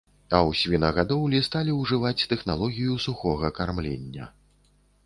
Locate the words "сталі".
1.49-1.75